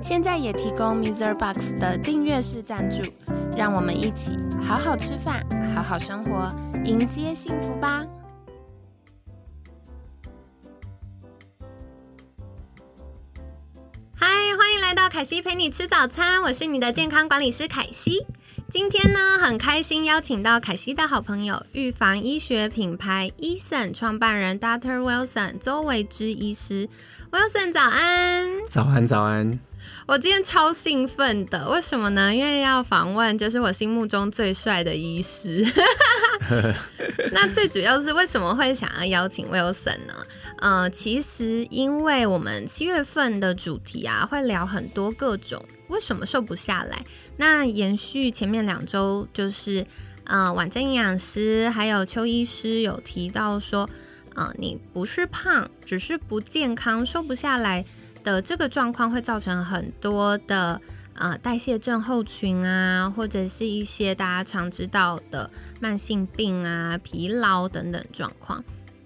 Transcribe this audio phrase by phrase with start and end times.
[0.00, 1.34] 现在也提供 Mr.
[1.34, 3.02] Box 的订阅式赞助，
[3.56, 5.42] 让我们一起好好吃饭，
[5.74, 8.04] 好好生活，迎接幸福吧！
[14.14, 18.26] 嗨，欢迎来到凯西陪你吃早餐，我是你的健康管理师凯西。
[18.70, 24.98] 今天呢，很开心邀请到凯西的好朋友，预防医学品牌 Eason 创办人 Dr.
[24.98, 26.88] Wilson 周维之医师。
[27.30, 29.58] Wilson 早安，早安早安。
[30.06, 32.34] 我今天超兴奋的，为什么呢？
[32.34, 35.64] 因为要访问就是我心目中最帅的医师。
[37.32, 40.14] 那最主要是为什么会想要邀请 Wilson 呢？
[40.58, 47.02] 呃，其实因为我们七月份的主题啊，会聊很多各种为什么瘦不下来。
[47.38, 49.86] 那延续前面两周，就是
[50.24, 53.88] 呃，婉珍营养师还有邱医师有提到说，
[54.34, 57.86] 呃，你不是胖，只是不健康，瘦不下来
[58.24, 60.80] 的这个状况，会造成很多的。
[61.16, 65.48] 呃，代谢症候群啊，或者是一些大家常知道的
[65.78, 68.64] 慢性病啊、疲劳等等状况。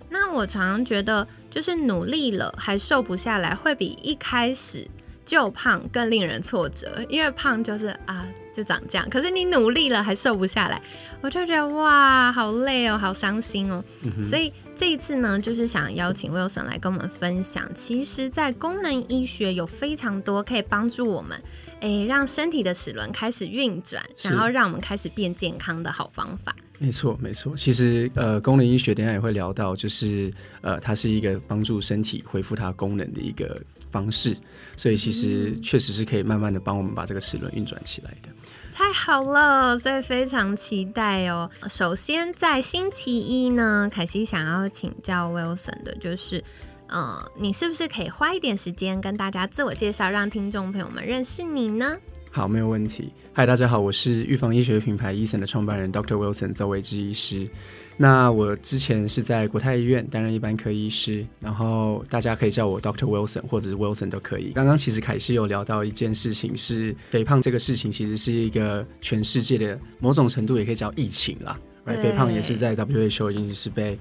[0.08, 4.88] 那我常常觉得，就是努力了还瘦不下来，会比一开始
[5.26, 7.04] 就胖更令人挫折。
[7.10, 9.06] 因为胖就是啊，就长这样。
[9.10, 10.80] 可是你努力了还瘦不下来，
[11.20, 13.84] 我就觉得哇，好累哦，好伤心哦。
[14.26, 21.36] 所以这一次呢，就是想邀请 Wilson 来跟我们分享，其实，在功能医学有非常多可以帮助我们。
[21.80, 26.54] 诶，让身体的齿轮开始运转，然后让我们开始变健康的好方法。
[26.78, 27.56] 没错，没错。
[27.56, 34.36] 其实，呃，功能医学等下也会聊到，就是呃，它是一个帮助身体恢复它功能的一个方式。
[34.76, 38.28] 所以，其实确实是可以慢慢的帮我们把这个齿轮运转起来的。
[38.72, 41.50] 太好了，所以非常期待哦。
[41.68, 46.42] 首先，在星期一呢，凯西想要请教 Wilson 的就是。
[46.90, 51.98] 呃，你是不是可以花一点时间跟大家自我介绍，让听众朋友们认识你呢？
[52.38, 53.12] 好，没有问题。
[53.32, 56.14] 嗨，大家好，我是预防医学品牌 Eason 的创办人 Dr.
[56.14, 57.48] Wilson 周维之医师。
[57.96, 63.06] 那我之前是在国泰医院担任一般科医师，然后大家可以叫我 Dr.
[63.06, 64.52] Wilson 或者是 Wilson 都可以。
[64.52, 71.58] 刚刚其实凯西有聊到一件事情，是肥胖这个事情，其实是一个全世界的某种程度也可以叫疫情啦。
[71.86, 73.98] 肥胖也是在 WHO 已经是被。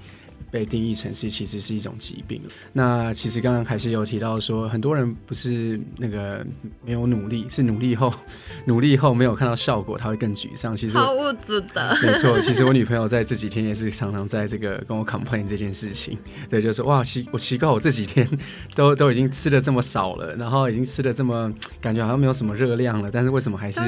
[0.50, 2.40] 被定义成是其实是一种疾病。
[2.72, 6.44] 那其实刚刚凯西有提到说，很多人不是那个
[6.84, 8.12] 没有努力，是努力后
[8.66, 10.76] 努力后没有看到效果，他会更沮丧。
[10.76, 12.40] 其实超物质的，没错。
[12.40, 16.16] 其实我女朋友在这几天也是常常在这个跟我 complain 这件事情。
[16.48, 18.28] 对，就是哇奇我奇怪，我这几天
[18.74, 23.80] 都都已经吃的这么少了，然后已经吃的这么感觉好像没有什么热量了，但是为什么还是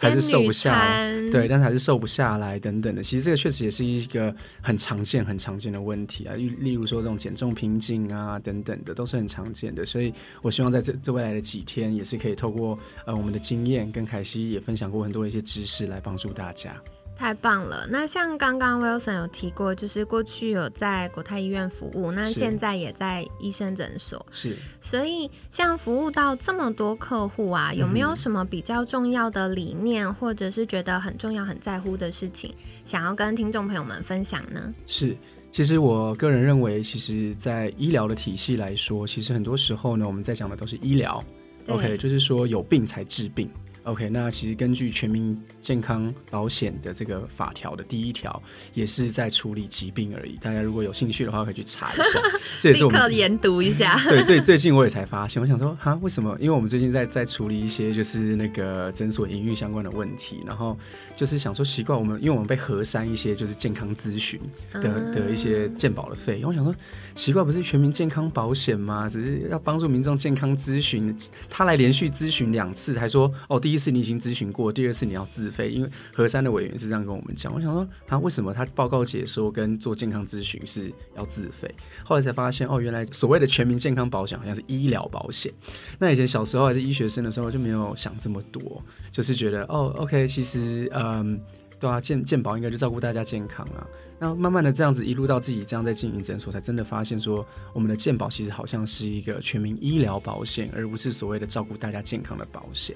[0.00, 1.30] 还是瘦不下来？
[1.30, 3.02] 对，但是还是瘦不下来等等的。
[3.02, 6.00] 其实这个确实也是一个很常见很常见的问题。
[6.00, 9.84] 问题啊，例例如说这种减重瓶颈啊等等的，都是很常见的。
[9.84, 10.12] 所以
[10.42, 16.74] 我希望在这这未来的几天，也是可以透过呃我们的经验，跟凯西也分享过很多的一些知识，来帮助大家。
[17.16, 17.86] 太棒了！
[17.90, 24.24] 那像刚刚 Wilson 有提过，就是过去有在国泰医院服务，那现在也在医生诊所。
[24.30, 32.54] 是，所以像服务到这么多客户啊，有没有什么比较重要的理念，或者是觉得很重要、很在乎的事情，
[32.86, 34.72] 想要跟听众朋友们分享呢？
[34.86, 35.14] 是。
[35.52, 41.22] 其实我个人认为，其实，在医疗的体系来说，其实很多时候呢，我们在讲的都是医疗
[41.66, 43.50] ，OK，就是说有病才治病。
[43.84, 48.42] OK，那其实根据全民健康保险的这个法条的第一条，
[48.74, 50.36] 也是在处理疾病而已。
[50.36, 52.04] 大家如果有兴趣的话，可以去查一下。
[52.60, 53.98] 这也是我们研读一下。
[54.06, 56.36] 对，最最近我也才发现，我想说，哈，为什么？
[56.38, 60.78] 因为我们最近在在处理一些就是那个诊所营运相关的问题，然后
[61.16, 64.38] 就是想说，习惯我们，因为我们被核删一些就是健康咨询
[64.72, 66.50] 的的一些健保的费用。
[66.50, 66.74] 我想说，
[67.14, 69.08] 奇怪，不是全民健康保险吗？
[69.08, 71.16] 只是要帮助民众健康咨询，
[71.48, 73.69] 他来连续咨询两次，还说哦第。
[73.70, 77.54] 第一次你已经咨询过，第二次你要自费，因为和山的委员是这样跟我们讲。
[77.54, 81.72] 我想说，他为什么他报告解说跟做健康咨询是要自费？
[82.04, 85.54] 后来才发现，哦，原来所谓的全民健康保险好像是医疗保险。
[86.00, 88.82] 那以前小时候还是医学生的时候就没有想这么多，
[89.12, 91.40] 就是觉得哦，OK，其实嗯。
[91.80, 93.86] 对啊，健健保应该就照顾大家健康啊。
[94.18, 102.94] 那慢慢的这样子一路到自己这样在经营诊所，才真的发现说，我们的健保其实好像是一个全民医疗保险，而不是所谓的照顾大家健康的保险。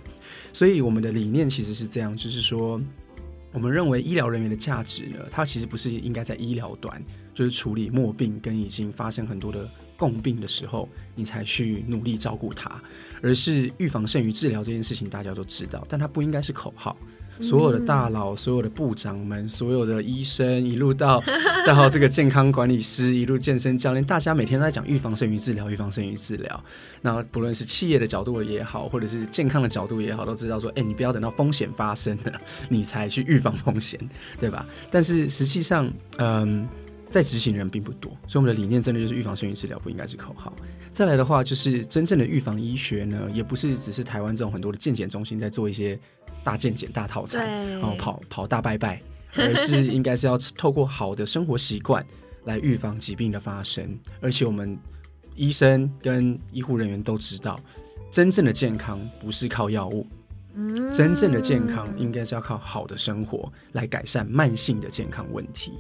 [0.53, 2.79] 所以我们的理念其实是这样，就是说，
[3.53, 7.03] 我们认为医疗人员的价值呢，它其实不是应该在医疗端，
[7.33, 12.81] 就是处理末病跟已经发生很多的共病的时候，你才去努力照顾它，
[13.23, 16.97] 而是预防胜于治疗这件事情，大家都知道，但它不应该是口号。
[17.41, 21.21] 所有的大佬、所有的部长们、所有的医生，一路到
[21.67, 26.65] 到这个健康管理师，一路健身教练，大家每天都在讲预防胜于治疗，预防胜于治疗。
[27.03, 33.99] 那不论是企业的角度也好，或者是健康的角度也好，都知道说，哎，你不要等到风险发生了，你才去预防风险，
[34.39, 34.65] 对吧？
[34.89, 36.69] 但是实际上，嗯，
[37.15, 40.53] 在执行的人并不多，所以我们的理念真的就是预防胜于治疗，不应该是口号。
[40.93, 45.99] 再来的话，就是真正的预防医学呢，也不是只是台湾这种很多的健检中心在做一些。
[46.43, 49.01] 大健检、大套餐，然后跑跑大拜拜，
[49.35, 52.05] 而是应该是要透过好的生活习惯
[52.45, 53.99] 来预防疾病的发生。
[54.21, 54.79] 而且我们
[55.35, 57.59] 医生跟医护人员都知道，
[58.11, 60.07] 真正的健康不是靠药物，
[60.93, 65.73] 真正的健康应该是要靠好的生活来改善慢性的健康问题。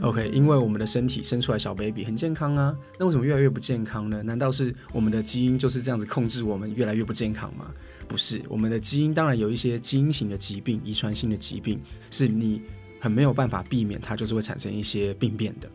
[0.00, 4.22] OK，因为我们的身体生出来小 baby 很健康啊，那为什么越来越不健康呢？
[4.22, 7.66] 难道是我们的基因就是这样子控制我们越来越不健康吗？
[8.08, 11.80] 不是，我们的基因当然有一些基因型的疾病、遗传性的疾病，
[12.10, 12.60] 是你
[13.02, 15.68] 很没有办法避免，它就是会产生一些病变的。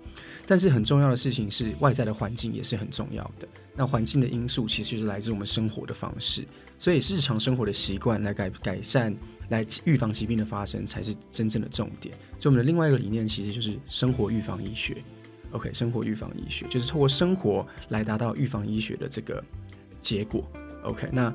[0.46, 3.46] 但是很重要的事情是，外在的环境也是很重要的。
[3.76, 6.48] 那环境的因素其实就是来自我们生活的方式，
[6.78, 9.14] 所以日常生活的习惯来改改善。
[9.50, 12.14] 来预防疾病的发生才是真正的重点。
[12.38, 15.02] 所以我们的另外一个理念其实就是生活预防医学。
[15.52, 19.42] OK，生活预防医学就是透过生活来达到预防医学的这个
[20.02, 20.46] 结果。
[20.84, 21.34] OK，那。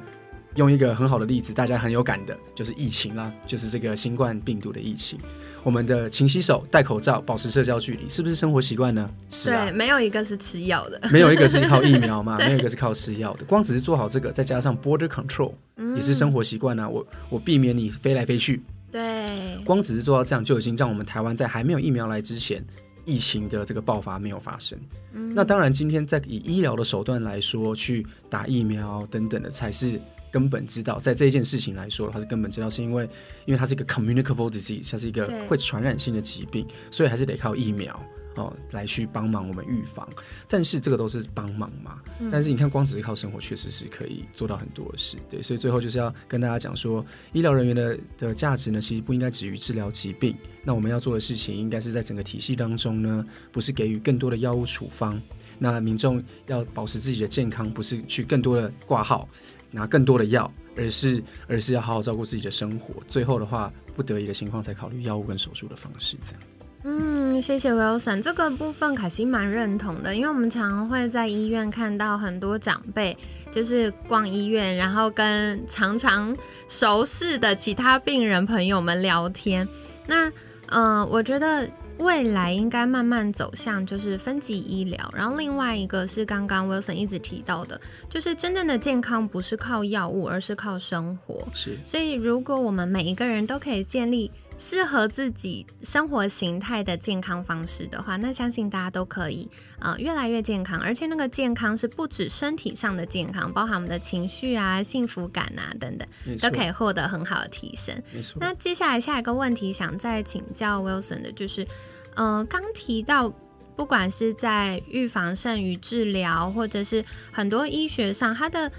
[0.57, 5.19] 用一个很好的例子，大家很有感的，就是疫情啦，就是这个新冠病毒的疫情。
[5.63, 9.09] 我们的勤洗手、戴口罩、保持社交距离，是不是生活习惯呢？
[9.31, 13.45] 是啊，没有一个是吃药的，没有一个是靠疫苗嘛，没有一个是靠吃药的。
[13.45, 15.53] 光只是做好这个，再加上 border control，
[15.95, 16.89] 也是生活习惯啊。
[16.89, 18.61] 我我避免你飞来飞去，
[18.91, 22.63] 对，光只是做到这样，就已经让我们台湾在还没有疫苗来之前，
[23.05, 24.77] 疫情的这个爆发没有发生。
[25.13, 30.01] 那当然，今天在以医疗的手段来说，去打疫苗等等的，才是。
[30.33, 33.05] 根本知道，在这一件事情来说，它是根本知道，是因为，
[33.45, 38.03] 因为它是一个 communicable disease，它是一个会传染性的疾病，所以还是得靠疫苗
[38.37, 40.09] 哦来去帮忙我们预防。
[40.49, 42.01] 但是这个都是帮忙嘛，
[42.31, 45.19] 但是你看，光只是靠生活，确实是可以做到很多的事。
[45.29, 50.35] 对，所以最后就是要跟大家讲说，医疗人员的的价值呢，其实不应该止于治疗疾病。
[50.65, 55.21] 那我们要做的事情，应该是在整个体系当中呢，不是给予更多的药物处方。
[55.59, 59.29] 那民众要保持自己的健康，不是去更多的挂号。
[59.73, 62.95] 拿更多的药，而是而是要好好照顾自己的生活。
[63.09, 66.17] 最后的话，不得已的情况才考虑药物跟手术的方式。
[66.25, 66.41] 这样。
[66.85, 73.17] 嗯，谢谢 Wilson，这个部分凯西蛮认同的，因为我们常常会在医院看到很多长辈，
[73.51, 76.37] 就是逛医院，然后跟常常
[76.69, 79.67] 熟识的其他病人朋友们聊天。
[80.07, 80.31] 那，
[80.67, 81.69] 嗯，我觉得。
[82.03, 91.49] 未来应该慢慢走向就是分级医疗，然后另外一个是刚刚 Wilson 一直提到的，就是真正的健康不是靠药物，而是靠生活。
[91.53, 94.31] 是，所以如果我们每一个人都可以建立。
[94.59, 99.51] 适合自己生活形态的健康方式的话，那相信大家都可以，
[99.81, 100.79] 呃，越来越健康。
[100.79, 106.07] 而且那个健康是不止身体上的健康，包含我们的情绪啊、幸福感啊等等，
[106.39, 108.01] 都可以获得很好的提升。
[108.13, 108.37] 没错。
[108.41, 111.67] 那接下来下一个问题，想再请教 Wilson 的就是，
[112.15, 113.33] 呃，刚提到，
[113.77, 118.71] 不管是在预防胜于治疗，或者是很多医学上，它的。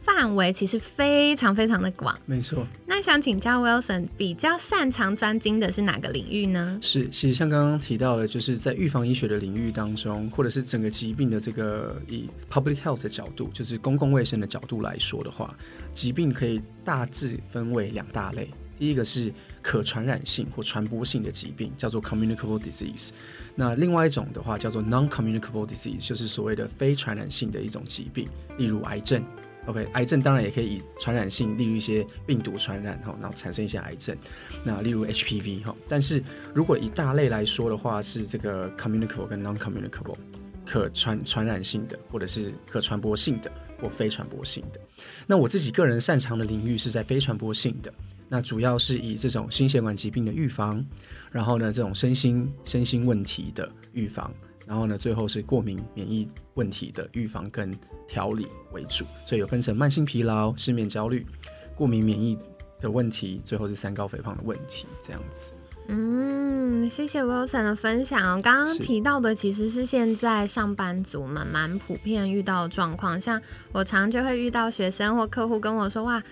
[0.00, 2.64] 范围其实非常非常的广，没错。
[2.86, 6.78] 那想请教 Wilson，比较擅长专精的是哪个领域呢？
[6.80, 15.54] 是，其实像刚刚提到的，就是在预防医学的领域当中，或者是整个疾病的这个以 public health 的角度，就是公共卫生的角度来说的话，
[15.92, 18.48] 疾病可以大致分为两大类。
[18.78, 19.30] 第一个是
[19.62, 23.10] 可传染性或传播性的疾病，叫做 communicable disease。
[23.54, 29.24] 那另外一种的话叫做 non-communicable disease，就是所谓的非传染性的一种疾病，例如癌症。
[29.66, 34.16] OK，癌症当然也可以以传染性，例如一些病毒传染哈，然后产生一些癌症。
[34.64, 36.22] 那例如 HPV 哈，但是
[36.54, 40.16] 如果以大类来说的话，是这个 communicable 跟 non-communicable，
[40.64, 44.80] 可传传染性的，或者是可传播性的或非传播性的。
[45.26, 47.92] 那我自己个人擅长的领域是在非传播性的，
[48.28, 50.84] 那主要是以这种心血管疾病的预防，
[51.30, 54.32] 然后呢，这种身心身心问题的预防。
[54.66, 57.74] 然后呢，最后是过敏免疫问题的预防跟
[58.06, 61.26] 调理为主，所以有分成慢性疲劳、失眠焦虑、
[61.74, 62.36] 过敏免疫
[62.78, 65.52] 的问题，最后是三高肥胖的问题，这样子。
[65.86, 68.42] 嗯，谢谢 Wilson 的分享。
[68.42, 73.40] 刚刚提到的其实是现在上班族们蛮普遍遇到的状况，像
[73.72, 76.22] 我常就会遇到学生或客户跟我说，哇。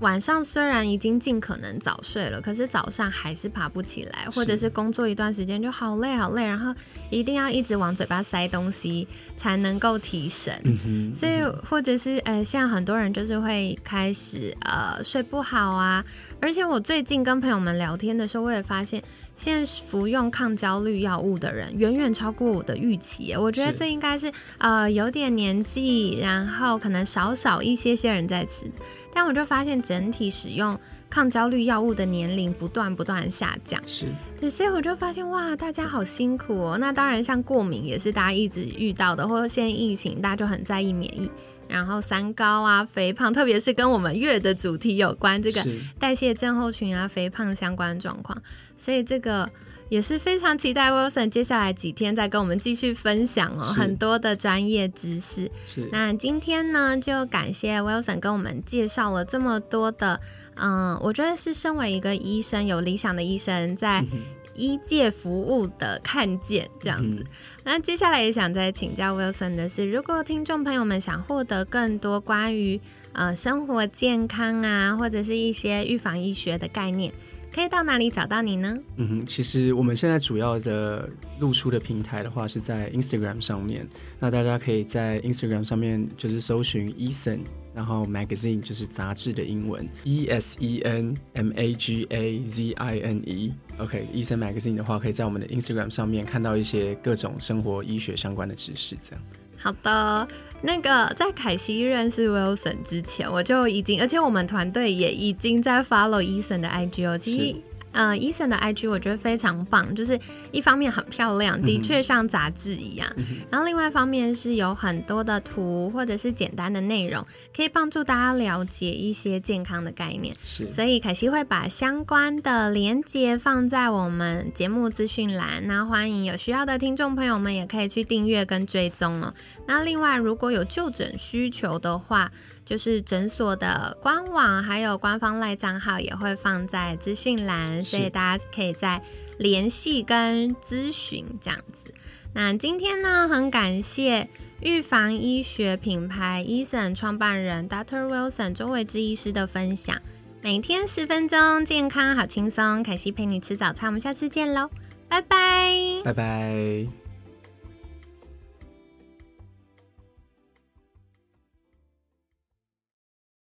[0.00, 6.74] 晚上虽然已经尽可能早睡了，可是早上还是爬不起来，或者是工作一段时间就好累好累，然后
[7.10, 10.58] 一定要一直往嘴巴塞东西才能够提神。
[10.64, 16.04] 嗯哼，所以或者是呃，像很多人就是会开始呃睡不好啊，
[16.42, 19.02] 而且我最近跟朋友们聊天的时候，我也发现
[19.34, 23.34] 现在服用抗焦虑药物的人远远超过我的预期。
[23.36, 28.72] 我觉得这应该是呃有点年纪，然后可能少少一些些人在吃的，
[29.12, 30.78] 但我就发现整体使用
[31.10, 33.80] 抗焦虑药物的年龄不断不断下降。
[33.86, 34.06] 是
[34.40, 36.78] 对，所以我就发现哇，大家好辛苦哦。
[36.78, 41.30] 那当然，像过敏也是大家一直遇到的，或者现在疫情，大家就很在意免疫。
[41.70, 45.64] 然后三高啊、肥胖，特别是跟我们月的主题有关，这个
[45.98, 48.42] 代谢症候群啊、肥胖相关状况，
[48.76, 49.48] 所以这个
[49.88, 55.50] 也是非常期待 Wilson 接下来几天再跟我们继续分享哦，很多的专业知识。
[55.66, 55.88] 是。
[55.92, 60.20] 那今天呢，就感谢 Wilson 跟我们介绍了这么多的，
[60.56, 64.04] 嗯，我觉得是身为一个医生，有理想的医生在
[64.54, 67.22] 医界服务的看见这样子。
[67.22, 67.26] 嗯
[67.62, 72.80] 那接下来也想再请教 Wilson 的是，如果听众朋友们想获得更多关于
[73.12, 77.12] 呃生活健康啊，或者是一些预防医学的概念，
[77.54, 78.76] 可以到哪里找到你呢？
[78.96, 83.86] 嗯哼，其实我们现在主要的露出的平台的话是在 Instagram 上面，
[84.18, 87.40] 那大家可以在 Instagram 上面就是搜寻 Eason，
[87.74, 93.52] 然后 magazine 就是杂志的英文 E S E N M A G A Z I N E。
[93.78, 99.22] OK，Eason magazine 的话，可以在我们的 Instagram 上面看到一些各种生活医学相关的知识，这样。
[99.56, 100.26] 好的，
[100.62, 107.18] 那个在凯西认识 Wilson 之前，我就已经，而且我们团队也已经在 follow Eason 的 IG 哦。
[107.18, 110.18] 其实是，呃，Eason 的 IG 我觉得非常棒，就是
[110.52, 113.08] 一方面很漂亮，的确像杂志一样，
[113.50, 120.34] 然后另外一方面是有很多的图或者是简单的内容，可以帮助大家了解一些健康的概念。
[120.44, 129.34] 是所以凯西会把相关的连接放在我们节目资讯栏，那欢迎有需要的听众朋友们也可以去订阅跟追踪哦。
[129.66, 132.30] 那另外，如果有就诊需求的话，
[132.70, 139.02] 就是诊所的官网还有官方赖账号也会放在资讯栏，所以大家可以在
[139.38, 141.92] 联系跟咨询这样子。
[142.32, 144.28] 那今天呢，很感谢
[144.60, 148.06] 预防医学品牌 Eason 创办人 Dr.
[148.06, 150.00] Wilson 周伟之医师的分享。
[150.40, 152.84] 每天十分钟，健康好轻松。
[152.84, 154.70] 凯西陪你吃早餐，我们下次见喽，
[155.08, 155.74] 拜拜。
[156.04, 156.99] 拜拜。